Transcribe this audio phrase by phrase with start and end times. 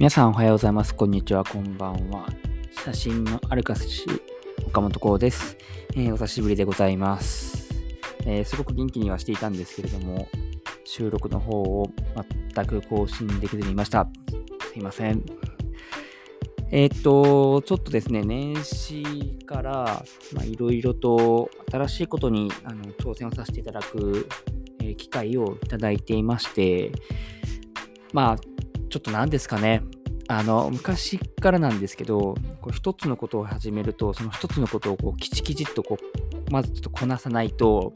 [0.00, 0.94] 皆さんおはようございます。
[0.94, 2.26] こんにちは、こんばんは。
[2.86, 4.06] 写真のアルカス氏、
[4.66, 5.58] 岡本幸です、
[5.94, 7.68] えー、お久しぶりでございます、
[8.24, 10.26] えー、すごく元気にはしていたんですけれども、
[10.84, 11.90] 収録の方を
[12.54, 14.08] 全く更新できずにいました。
[14.72, 15.22] すいません。
[16.70, 19.04] えー、っと、ちょっとですね、年始
[19.44, 20.02] から
[20.42, 24.26] いろいろと新しいことにあの挑戦をさせていただく、
[24.82, 26.90] え、機会をいただいていまして、
[28.12, 28.49] まあ、
[28.90, 29.82] ちょっと何ですかね、
[30.28, 37.92] あの、昔からなんですけど、こう一つのことを始めると、その一つのことをこうきちきちっとこう、まずちょっとこなさないと、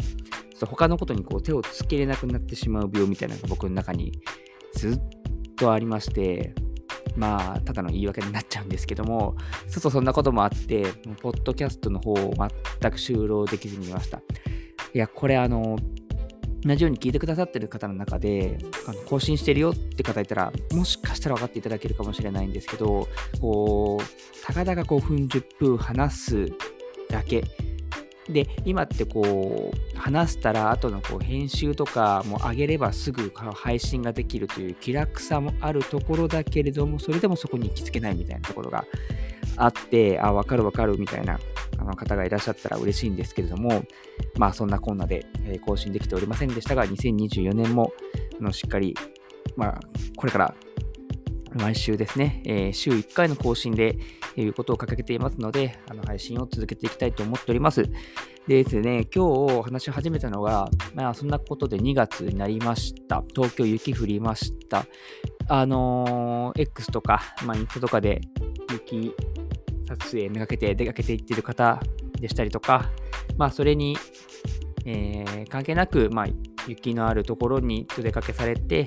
[0.66, 4.12] 他のことにこう手をつけれなくなってしまう病みたいなのが僕の中に
[4.74, 5.00] ずっ
[5.56, 6.54] とありまして、
[7.16, 9.36] まあ、ただの言い訳になっちゃうんですけども、
[9.70, 10.84] ちょっとそんなこともあって、
[11.20, 12.34] ポッドキャストの方を
[12.80, 14.18] 全く就労できずにいました。
[14.92, 15.76] いや、これあの、
[16.64, 23.06] 同じように聞いてくださってる方の中で、あの更新してるよって方いたら、もしかしたら分かっていただけるかもしれないんですけど、
[23.40, 26.52] こう、たかだか5分、10分話す
[27.10, 27.44] だけ。
[28.28, 38.86] で、今ってこう、話したら後のこう編集とかも上げればすぐ配信ができるという気楽さもあるところだけれども、それでもそこに行きつけないみたいなところが
[39.56, 41.38] あって、あ、わかるわかるみたいな
[41.78, 43.84] あの方がいらっしゃったら嬉しいんですけれども、
[44.38, 47.92] まあそんなこんなで、え更新できておりませんでしたが、2024年も
[48.40, 48.94] あのしっかり、
[49.56, 49.80] まあ
[50.16, 50.54] これから
[51.54, 53.96] 毎週ですね、えー、週1回の更新で、
[54.36, 57.82] いうことを掲げていますので、あの配信を続けていきたいと思っております。
[58.46, 63.22] でですね、今日話し始めたのが、まあそんなことで2月になりました。
[63.34, 64.86] 東京雪降りました。
[65.48, 68.20] あのー、X とか、まあインスタとかで
[68.72, 69.14] 雪
[69.86, 71.80] 撮影めがけて出かけていってる方
[72.20, 72.90] でしたりとか、
[73.36, 73.96] まあ、それに、
[74.84, 76.26] えー、関係なく、まあ、
[76.66, 78.86] 雪のあるところにお出かけされて、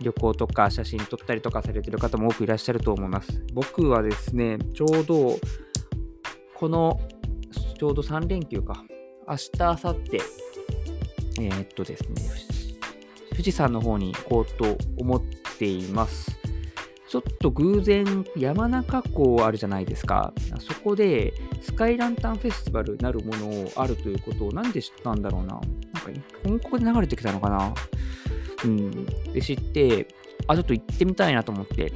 [0.00, 3.42] 旅行とか写真撮ったりとかされてる方も多くいらっしゃると思います。
[3.52, 5.38] 僕はですね、ちょうど、
[6.54, 7.00] この、
[7.78, 8.84] ちょうど3連休か、
[9.28, 10.16] 明日、明後日、
[11.40, 12.14] えー、っとですね、
[13.30, 15.22] 富士山の方に行こうと思っ
[15.58, 16.39] ています。
[17.10, 20.32] ちょっと偶然、山中湖あるじゃないですか。
[20.60, 25.54] そこで、スカイランタンフェスティバルなるものをあるということを、なんで知ったんだろうな。
[25.54, 25.62] なんか、
[26.44, 27.74] 本国で流れてきたのかな。
[28.64, 29.04] うん。
[29.32, 30.06] で、知って、
[30.46, 31.92] あ、ちょっと行ってみたいなと思って。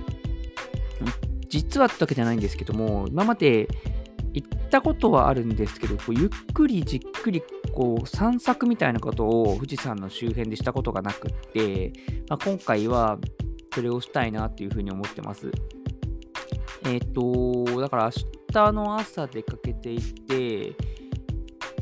[1.49, 3.69] 実はってわけじゃないんですけども、今まで
[4.33, 7.41] 行ったことはあるんですけど、こうゆっくりじっくり
[7.73, 11.93] こう散策みたいなことを富士山の周辺でしたことがなくって、
[12.29, 13.21] まあ、今回は
[13.75, 15.51] それをしたいなっていうふうに思ってます。
[16.85, 18.11] えっ、ー、と、だから明
[18.53, 20.77] 日の朝出かけていて、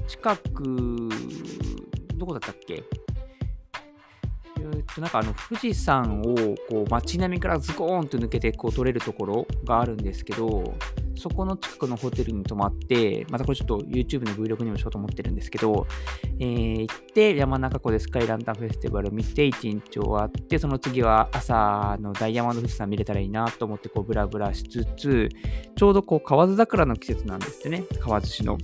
[0.08, 1.08] 近く、
[2.16, 2.82] どこだったっけ？
[4.56, 6.34] えっと、なんかあの富士山を
[6.70, 10.74] こう街並みからズコーンと抜けてこう撮れるところがあるんですけど、
[11.22, 15.86] そこの近くのホテルに泊まって、またこれちょっと YouTube の Vlog にもしようと思ってるんですけど、
[16.40, 25.28] えー、行って山中湖でスカイランタンフェスティバル見て1日終わって、その次は朝のダイヤモンド富士山見れたらいいなと思ってこうブラブラしつつ、
[25.76, 28.58] ちょうどこう河津桜の季節なんですね、河津市の。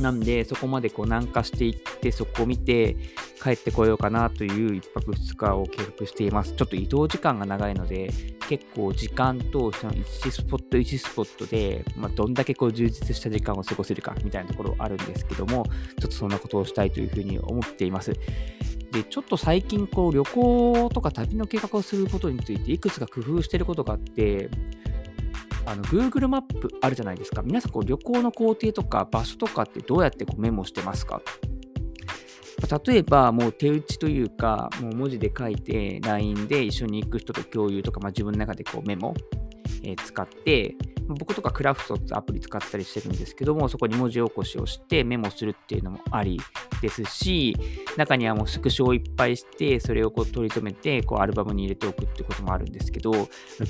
[0.00, 2.96] なんで、そこまでこう南下していって、そこを見て
[3.42, 6.52] 帰ってこようかなという1泊2日を計画しています。
[6.54, 8.12] ちょっと移動時間が長いので、
[8.48, 15.64] 結構時間とその1スポット1スポットで、まあ、どんだけこう充実した時間を過ごせるかみたいなところあるんですけども、
[15.98, 18.12] ちょっとそんなことをしたいというふうに思っています。
[18.92, 24.50] で、ちょっと最近こう旅行とか旅の計画をすることについていくつか工夫してることがあって、
[25.64, 27.42] あの Google マップあるじゃないですか。
[27.42, 31.22] 皆さんこう旅行の工程とか場所とかってどうやってこうメモしてますか？
[32.86, 39.14] 例えばもう手打ちというか、もう文字で書いて LINE で一緒に行く人と共有とか、まあ、自分の中でこうメモ、
[39.82, 40.76] え、使って、
[41.08, 46.40] 僕とかクラフトってアプリ使ったりしてるんですけども、そこに文字起こしをしてメモするっていうのもあり
[46.80, 47.56] ですし、
[47.96, 53.10] 中にはもうスクショをいっぱいして、それをこう取り留めて、こうアルバムに入れておくってこともあるんですけど、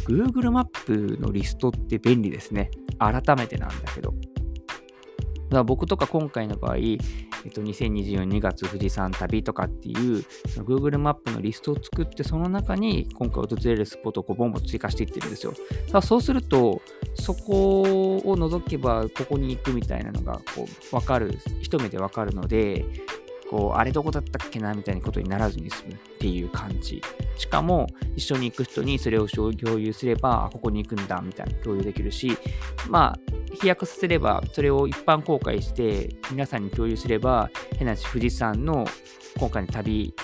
[0.06, 2.70] Google マップのリストって便利ですね。
[2.98, 4.10] 改めてなんだけど。
[4.10, 6.76] だから僕とか今回の場合、
[7.44, 10.24] えっと、2024年2月富士山旅とかっていう
[10.58, 15.54] Google マップのリストを作ってその中に今回訪れるスポットをこうボンボン追加していってるんですよ。
[15.90, 16.80] だそうすると
[17.14, 22.84] そこを除けばここに行くみたいなのがこう分かる一目でわかるので
[23.52, 27.02] こうあれどこだったっけなみたいなことにならずに済むっていう感じ。
[27.36, 32.36] しかも一緒に行く人にそれを共有すればあここに行くんだみたいな共有できるし
[32.88, 38.86] まあ飛躍させれば、それを一般公開して、皆さんに共有すれば、変な話、富士山の
[39.38, 40.14] 今回の旅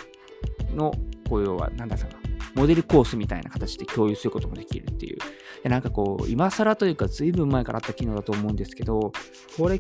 [0.75, 0.93] の、
[1.29, 2.07] こう要は、なんださ
[2.55, 5.19] モデルコースみたいな形で共有することもできるっていう。
[5.63, 9.13] でなんかこう、今更というか、ずいぶん前からあった機能だと思うんですけど、
[9.57, 9.79] これっ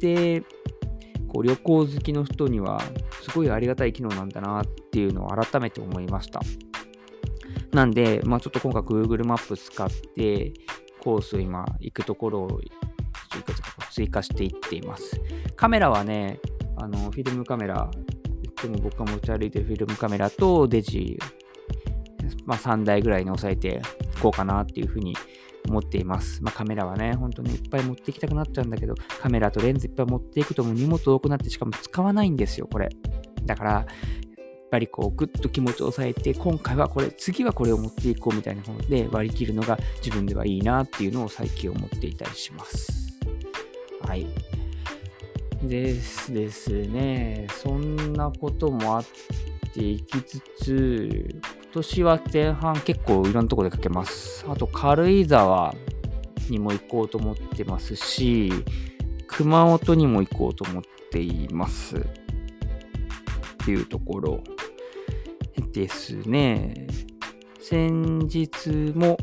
[0.00, 0.42] て、
[1.28, 2.82] こう旅行好きの人には
[3.22, 6.40] すごいありがたい機能なんだなっていうのを改めて思いました。
[7.72, 10.52] なんで、まあ、ちょっと今回 Google マップ使って
[11.00, 12.60] コースを今行くところを
[13.90, 15.20] 追加していっています。
[15.54, 16.40] カメラはね、
[16.76, 17.90] あのフィルムカメラ、
[18.64, 21.18] いも僕が持ち歩いてるフィルムカメラとデジ、
[22.46, 23.80] まあ、3台ぐらいに抑えて
[24.16, 25.14] いこうかなっていうふうに
[25.68, 26.42] 思っています。
[26.42, 32.88] まあ、カメラはね、本当にいっぱい持っていきたくなっちゃうんだけど、カメラとレンズいっぱい持っていくともう荷物多くなって、しかも使わないんですよ、これ。
[33.44, 33.86] だから、やっ
[34.70, 43.18] ぱりこう、ぐっと気持ちを抑えて、今回はこれ、次はこれを持っていこうみたいなもので割り切るのが自分ではいいなっていうのを最近思っていたりします。
[44.02, 44.26] はい。
[45.62, 49.04] ですですね、そんなこともあっ
[49.74, 54.44] ていきつつ、今年は前半結構いろんなとこでかけます。
[54.48, 55.74] あと軽井沢
[56.48, 58.50] にも行こうと思ってますし、
[59.26, 61.96] 熊本にも行こうと思っています。
[61.98, 62.00] っ
[63.64, 64.42] ていうところ
[65.72, 66.86] ですね。
[67.60, 69.18] 先日も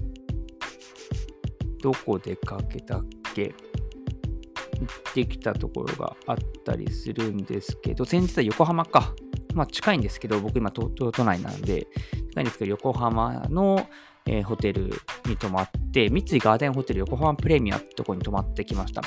[1.82, 3.46] どこでかけたっけ？
[3.46, 9.16] 行ってきたところがあったりするんですけど、先日は横浜か。
[9.56, 11.88] まあ近いんですけど、僕今東京都内なんで、
[12.36, 13.88] 近いんですけど、横浜の、
[14.26, 14.92] えー、ホテル
[15.26, 19.02] に泊まって、三井ガーデンホテル横浜プレミアってとこに泊まってきました。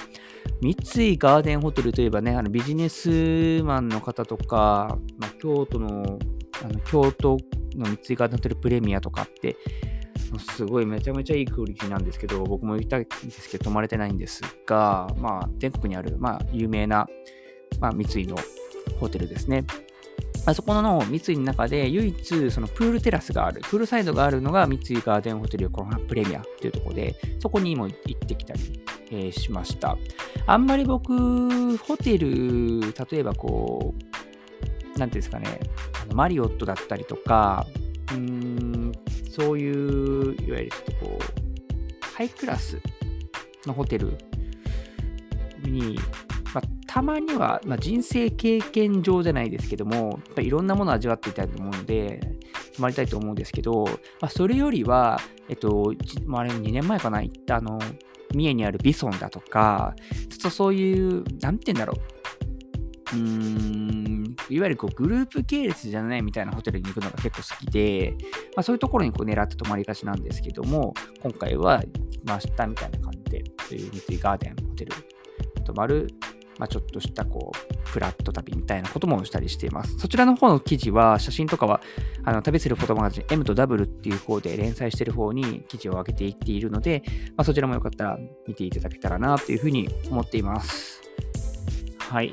[0.62, 6.18] 三井ガーデンホテルといえばね、あのビジネスマンの方とか、まあ、京都の、
[6.64, 7.36] あの京都
[7.76, 9.56] の三井ガーデンホテルプレミアとかって、
[10.54, 17.06] すごいめちゃめちゃいいクオリティなんですけど、僕も行きたんですけど、泊まれてないんですが、まあ、全国にある、まあ、有名な、
[17.78, 18.36] まあ、三井の
[18.98, 19.64] ホテルですね。
[20.48, 29.98] あそこの三井の中で唯一そのプールテラスがある、プールサイドがあるのが三井ガーデンホテル横浜プレミアというところで、そこにも行ってきたり、えー、しました。
[30.46, 33.94] あんまり僕、ホテル、例えばこ
[34.96, 35.60] う、なんていうんですかね、
[36.02, 37.66] あのマリオットだったりとか、
[38.12, 38.92] うーん
[39.30, 42.80] そういう、いわゆるちょっとこう、ハイクラス
[43.66, 44.16] のホテル
[45.62, 45.98] に、
[46.88, 52.18] たまには、まあ、人生経験上じゃないですけども、やっぱいろんなものを味わっていたいと思うので、
[52.74, 53.90] 泊まりたいと思うんですけど、ま
[54.22, 55.92] あ、それよりは、えっと、
[56.34, 57.78] あれ2年前かな、行ったあの、
[58.34, 59.94] 三重にあるビソンだとか、
[60.30, 63.16] ちょっとそういう、なんて言うんだろう。
[63.16, 68.14] うーん、いわゆるこうグループ系列じゃないみたいなホテルに行くのが結構好きで、
[68.54, 74.92] まあ、そういうところにこう狙って泊まりがちなんですけども、今回は来ましたみたいな感じで、そういう三井ガーデンホテル
[75.64, 76.08] 泊まる
[76.58, 79.98] まあ、ちょっとしたこう、フラット旅みたいなこともしたりしています。
[79.98, 81.80] そちらの方の記事は、写真とかは、
[82.24, 87.02] あの旅するフォトマガジン M と W っていう方で連載している方に記事を上げていっているので、
[87.36, 91.00] まあ、そちらもよかったら見ていただけたらなというふうに思っています。
[91.98, 92.32] はい。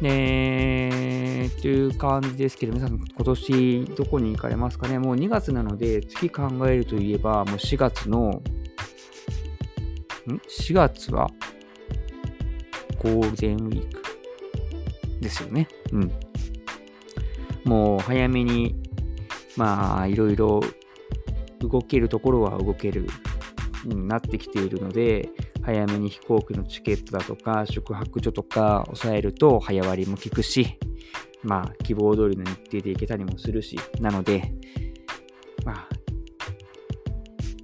[0.00, 4.98] ねという感じですけど、皆さん今年どこに行かれますかね？
[4.98, 8.42] もう2月なので、次考えるといえば、もう4月の、ん
[10.28, 11.30] ?4 月は？
[13.02, 14.02] ゴールデンウィーク
[15.20, 15.68] ですよね。
[15.92, 16.12] うん。
[17.64, 18.76] もう早めに、
[19.56, 20.60] まあ、いろいろ
[21.60, 23.06] 動けるところは動ける、
[23.84, 25.28] になってきているので、
[25.62, 30.78] 早めに飛行機のチケットだとか、宿泊所とか抑えると早割も効くし、
[31.42, 34.52] まあ、希望通りの日程で行けたりもするし、なので、
[35.64, 35.88] まあ、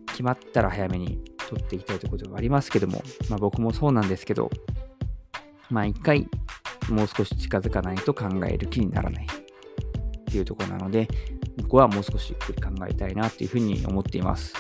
[0.08, 4.50] 決まったら早めに取っていきたいということがありますけども、まあ僕もそうなんですけど、
[5.72, 6.28] 毎回
[6.88, 11.08] もう少し近づかないと考える気にならないっていうところなので、
[11.56, 14.54] 僕はもう少しゆっくり考えたいなっていうふうに思っています。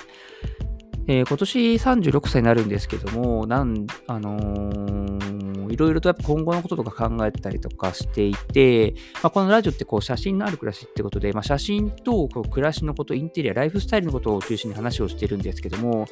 [1.08, 16.06] えー、今年36歳になるんですけども、なん、あのー、いろいろとやっぱ今後のこととか考えたりとかしていて、まあ、このラジオってこう写真のある暮らしってことで、まあ、写真とこう暮らしのこと、インテリア、ライフスタイルのことを中心に話をしてるんですけども、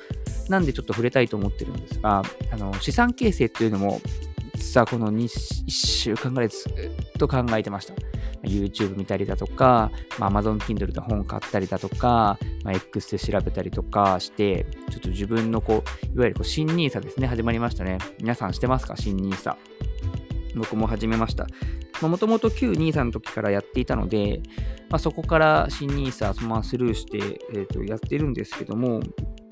[0.48, 4.00] なんでちょっと触れたいと思ってるんですが、あの資産形成っていうのも
[4.60, 5.28] 実はこの 1,
[5.68, 7.94] 週間ぐらいずっと考えてました。
[8.44, 17.98] YouTube 見たりだとか、まあ、Amazon Kindle で本買ったりだとか、まあ、X で調べたりとかして、ちょっと自分のこう、いわゆるこう新 NISA ですね、始まりましたね。
[18.20, 18.96] 皆さんしてますか？
[18.96, 19.56] 新 NISA。
[20.54, 21.46] 僕も始めました。
[22.06, 24.40] もともと旧 NISA の時からやっていたので、
[24.88, 27.18] まあ、そこから新 NISA ままスルーして、
[27.52, 29.00] えー、とやってるんですけども、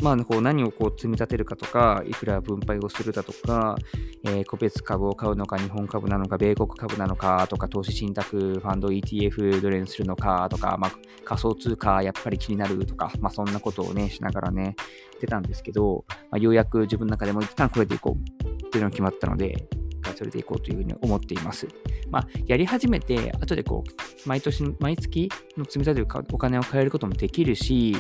[0.00, 3.76] まあ、こう何をこう積み立てるかとか、いくら分配をするだとか、
[4.25, 10.93] えー、個別株を買うのか、日本株なのか、米国株なのかとか、投資信託、ファンド ETF どれにするのかとか、まあ、
[11.25, 14.76] 仮想通貨やっぱり気になるとか、まあ、そんなことをね、しながらね、
[15.21, 19.69] 出たんですけど、まあ、ようやく自分の中でも一旦これでいこうっていうのが決まったので、
[20.14, 21.67] それでいこうというふうに思っています。
[22.11, 27.97] まあ、やり始めて、後でこう、毎年、毎月の積み立てるお金を変えることもできるし、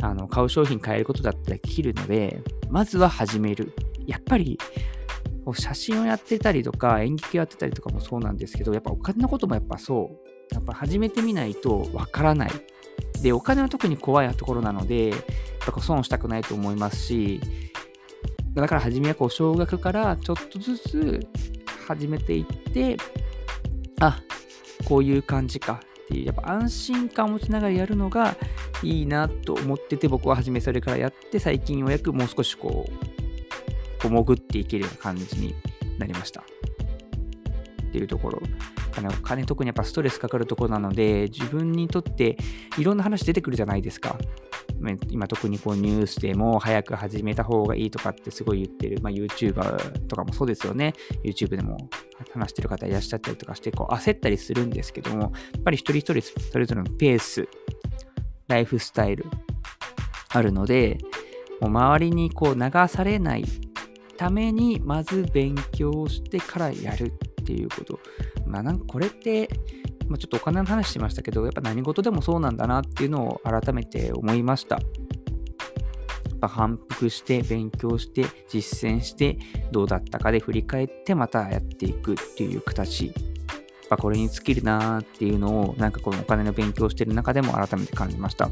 [0.00, 3.74] あの買う商品変えることだったらできるので、まずは始める。
[4.06, 4.58] やっぱり、
[5.54, 10.10] 写真をやってたりとか、演劇をやってたりとかもそうなんですけど、やっぱお金のこともやっぱそ
[10.50, 10.54] う。
[10.54, 12.50] やっぱ始めてみないとわからない。
[13.22, 15.20] で、お金は特に怖いところなので、やっ
[15.74, 17.40] ぱ損したくないと思いますし、
[18.54, 21.20] だから初めはこう少額からちょっとずつ
[21.86, 22.96] 始めていって、
[24.00, 24.20] あ、
[24.84, 28.36] こういう感じかっていう、やっぱ安心感を持ちながらやるのが
[28.82, 35.54] いいなと思ってて、僕は初めそれからやって、最近ようやくもう少しこう、こう潜っていけるような感じに
[35.98, 36.42] なりました。
[36.42, 36.44] っ
[37.90, 38.42] ていうところ。
[38.98, 42.36] お金特にやっぱストレスかかるところなので、自分にとって
[42.78, 44.18] いろんな話出てくるじゃないですか。
[45.10, 50.94] 今特にこうニュースでも早く始めた方がいいとかってすごい言ってる、まあ、YouTuber とかもそうですよね。
[51.24, 51.76] YouTube でも
[52.32, 57.48] 話してる方いらっしゃったりとかして、こう焦ったりするんですけども、やっぱり一人一人それぞれのペース、
[58.46, 59.26] ライフスタイル
[60.30, 60.98] あるので、
[61.60, 63.44] もう周りにこう流されない
[64.16, 67.98] ために、まず勉強してからやるっていうこと。
[68.46, 69.48] まあなんかこれって、
[70.08, 74.76] まあ、ちょっとお金の話しましたけど、やっぱ何事でもそうなんだなっていうのを改めて思いました。
[74.76, 79.38] やっぱ反復して勉強して実践して
[79.72, 83.06] どうだったかで振り返ってまたやっていくっていう形。
[83.06, 83.14] やっ
[83.88, 88.50] ぱこれに尽きるなーっていうのをなんかこのお金の勉強してる中でも改めて感じました。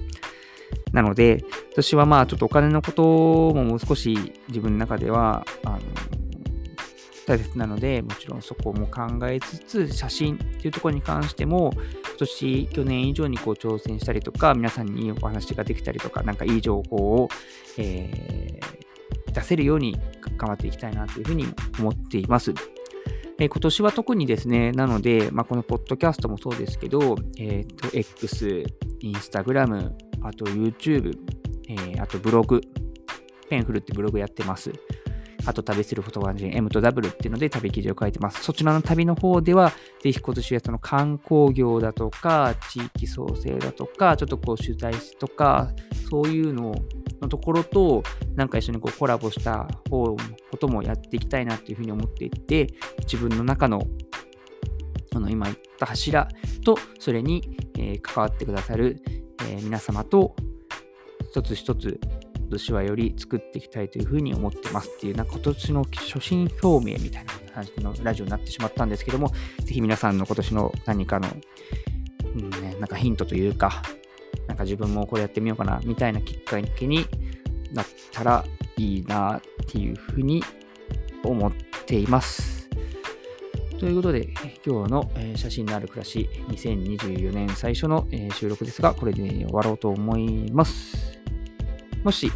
[0.92, 5.75] なので、私はまあちょっとお金のことももう少し自分の中では、あ、
[7.26, 11.82] 大切なので、もちろんそこも考えつつ、写真っていうところに関しても、今
[12.18, 17.28] 年、去年以上にこう挑戦したりとか、皆さんにお話ができたりとか、なんかいい情報を、
[17.78, 19.98] えー、出せるように
[20.36, 21.46] 頑張っていきたいなというふうに
[21.78, 22.54] 思っています。
[23.38, 28.64] え、今年は特にですね、なので、まあ、このポッドキャストもそうですけど、え、ー、X、
[29.02, 29.92] Instagram、
[30.22, 31.12] あと YouTube、
[31.68, 32.60] えー、あとブログ、
[33.50, 34.72] ペンフルってブログやってます。
[35.46, 38.42] あと旅するフォトワンジン M と W っていうので旅記事を書いてます。
[38.42, 39.72] そちらの旅の方では、
[40.02, 45.70] ぜひ今年はその観光業だとか、地域創生だとか、ちょっとこう取材とか、
[46.10, 46.74] そういうの
[47.20, 48.02] のところと、
[48.34, 50.16] なんか一緒にこうコラボした方の
[50.50, 52.68] こともやっていきたいなっていうふうに思っていて、
[53.00, 53.86] 自分の中の
[55.12, 56.28] その今言った柱
[56.64, 59.02] と、それに、え、関わってくださる、
[59.48, 60.36] え、皆様と、
[61.30, 61.98] 一つ一つ
[62.46, 69.32] 今年はより作っていきたいというふうに思ってますっていう、なんか今年の初心表明みたいな感じのラジオになってしまったんですけども、
[69.64, 71.28] ぜひ皆さんの今年の何かの、
[72.36, 73.82] うんね、なんかヒントというか、
[74.46, 77.04] なんか自分もこれやってみようかな、みたいなきっかけに
[77.72, 78.44] なったら
[78.76, 80.40] いいなっていうふうに
[81.24, 81.52] 思っ
[81.84, 82.70] ています。
[83.80, 84.28] ということで、
[84.64, 91.15] 今日の、写真のある暮らし2024年最初の、収録ですが、これで終わろうと思います。
[92.06, 92.30] もし、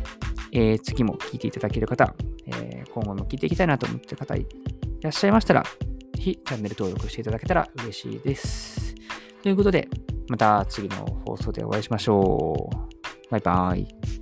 [0.50, 2.12] えー、次も聞いていただける方、
[2.48, 4.44] えー、今後も聞いていきたいなと思ってる方い
[5.00, 5.68] らっしゃいましたら、ぜ
[6.18, 8.96] ひチャンネル登録していただけたら嬉しいです。
[9.44, 9.88] ということで、
[10.28, 13.30] また次の放送でお会いしましょう。
[13.30, 14.19] バイバーイ。